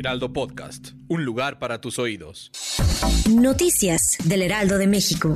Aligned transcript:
Heraldo 0.00 0.32
Podcast, 0.32 0.92
un 1.08 1.26
lugar 1.26 1.58
para 1.58 1.82
tus 1.82 1.98
oídos. 1.98 2.50
Noticias 3.28 4.16
del 4.24 4.40
Heraldo 4.40 4.78
de 4.78 4.86
México. 4.86 5.34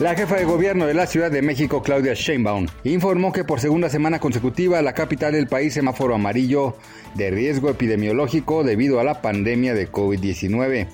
La 0.00 0.14
jefa 0.14 0.36
de 0.36 0.44
gobierno 0.44 0.84
de 0.84 0.92
la 0.92 1.06
Ciudad 1.06 1.30
de 1.30 1.40
México, 1.40 1.82
Claudia 1.82 2.12
Sheinbaum, 2.12 2.66
informó 2.84 3.32
que 3.32 3.42
por 3.42 3.58
segunda 3.58 3.88
semana 3.88 4.18
consecutiva 4.18 4.82
la 4.82 4.92
capital 4.92 5.32
del 5.32 5.46
país 5.46 5.72
semáforo 5.72 6.14
amarillo 6.14 6.76
de 7.14 7.30
riesgo 7.30 7.70
epidemiológico 7.70 8.62
debido 8.62 9.00
a 9.00 9.04
la 9.04 9.22
pandemia 9.22 9.72
de 9.72 9.90
COVID-19. 9.90 10.88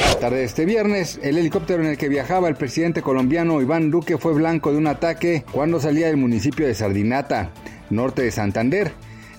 La 0.00 0.18
tarde 0.18 0.38
de 0.38 0.44
este 0.44 0.64
viernes, 0.64 1.20
el 1.22 1.38
helicóptero 1.38 1.80
en 1.84 1.90
el 1.90 1.96
que 1.96 2.08
viajaba 2.08 2.48
el 2.48 2.56
presidente 2.56 3.02
colombiano 3.02 3.62
Iván 3.62 3.92
Duque 3.92 4.18
fue 4.18 4.34
blanco 4.34 4.72
de 4.72 4.78
un 4.78 4.88
ataque 4.88 5.44
cuando 5.52 5.78
salía 5.78 6.08
del 6.08 6.16
municipio 6.16 6.66
de 6.66 6.74
Sardinata, 6.74 7.52
norte 7.90 8.22
de 8.22 8.30
Santander. 8.30 8.92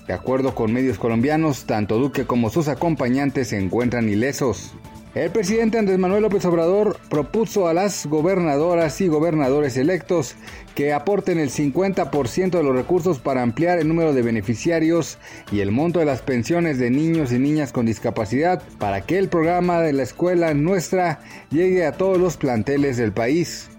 De 0.06 0.14
acuerdo 0.14 0.54
con 0.54 0.72
medios 0.72 0.98
colombianos, 0.98 1.66
tanto 1.66 1.98
Duque 1.98 2.24
como 2.24 2.50
sus 2.50 2.68
acompañantes 2.68 3.48
se 3.48 3.58
encuentran 3.58 4.08
ilesos. 4.08 4.74
El 5.14 5.30
presidente 5.30 5.78
Andrés 5.78 5.98
Manuel 5.98 6.22
López 6.22 6.44
Obrador 6.44 6.96
propuso 7.10 7.66
a 7.66 7.74
las 7.74 8.06
gobernadoras 8.06 9.00
y 9.00 9.08
gobernadores 9.08 9.76
electos 9.76 10.36
que 10.74 10.92
aporten 10.92 11.38
el 11.38 11.50
50% 11.50 12.50
de 12.50 12.62
los 12.62 12.76
recursos 12.76 13.18
para 13.18 13.42
ampliar 13.42 13.78
el 13.78 13.88
número 13.88 14.12
de 14.12 14.22
beneficiarios 14.22 15.18
y 15.50 15.60
el 15.60 15.72
monto 15.72 15.98
de 15.98 16.04
las 16.04 16.22
pensiones 16.22 16.78
de 16.78 16.90
niños 16.90 17.32
y 17.32 17.38
niñas 17.38 17.72
con 17.72 17.84
discapacidad 17.84 18.62
para 18.78 19.00
que 19.00 19.18
el 19.18 19.28
programa 19.28 19.80
de 19.80 19.92
la 19.92 20.04
escuela 20.04 20.54
nuestra 20.54 21.20
llegue 21.50 21.84
a 21.84 21.92
todos 21.92 22.18
los 22.18 22.36
planteles 22.36 22.96
del 22.96 23.12
país. 23.12 23.70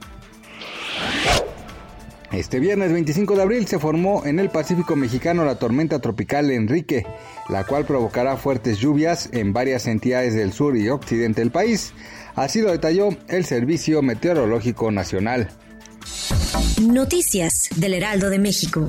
Este 2.32 2.60
viernes 2.60 2.94
25 2.94 3.36
de 3.36 3.42
abril 3.42 3.68
se 3.68 3.80
formó 3.80 4.24
en 4.24 4.38
el 4.38 4.50
Pacífico 4.50 4.96
mexicano 4.96 5.46
la 5.46 5.56
tormenta 5.56 6.00
tropical 6.00 6.52
Enrique, 6.52 7.06
la 7.50 7.64
cual 7.64 7.86
provocará 7.86 8.38
fuertes 8.38 8.78
lluvias 8.78 9.30
en 9.32 9.52
varias 9.52 9.88
entidades 9.88 10.36
del 10.36 10.54
sur 10.54 10.78
y 10.78 10.90
occidente 10.90 11.42
del 11.42 11.50
país. 11.50 11.92
Así 12.36 12.62
lo 12.62 12.72
detalló 12.72 13.10
el 13.30 13.46
Servicio 13.46 14.04
Meteorológico 14.04 14.92
Nacional. 14.92 15.50
Noticias 16.80 17.70
del 17.76 17.96
Heraldo 17.96 18.30
de 18.30 18.38
México. 18.38 18.86